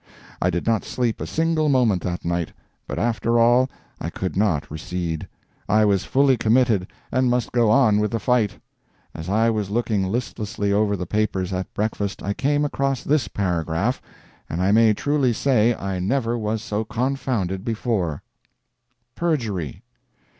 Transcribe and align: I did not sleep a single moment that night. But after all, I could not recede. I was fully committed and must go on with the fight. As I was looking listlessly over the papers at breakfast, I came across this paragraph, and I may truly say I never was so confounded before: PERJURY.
I 0.41 0.49
did 0.49 0.65
not 0.65 0.83
sleep 0.83 1.21
a 1.21 1.27
single 1.27 1.69
moment 1.69 2.01
that 2.01 2.25
night. 2.25 2.51
But 2.87 2.97
after 2.97 3.37
all, 3.37 3.69
I 3.99 4.09
could 4.09 4.35
not 4.35 4.71
recede. 4.71 5.27
I 5.69 5.85
was 5.85 6.05
fully 6.05 6.37
committed 6.37 6.87
and 7.11 7.29
must 7.29 7.51
go 7.51 7.69
on 7.69 7.99
with 7.99 8.09
the 8.09 8.19
fight. 8.19 8.57
As 9.13 9.29
I 9.29 9.51
was 9.51 9.69
looking 9.69 10.07
listlessly 10.07 10.73
over 10.73 10.97
the 10.97 11.05
papers 11.05 11.53
at 11.53 11.71
breakfast, 11.75 12.23
I 12.23 12.33
came 12.33 12.65
across 12.65 13.03
this 13.03 13.27
paragraph, 13.27 14.01
and 14.49 14.59
I 14.59 14.71
may 14.71 14.95
truly 14.95 15.33
say 15.33 15.75
I 15.75 15.99
never 15.99 16.35
was 16.35 16.63
so 16.63 16.83
confounded 16.83 17.63
before: 17.63 18.23
PERJURY. 19.13 19.83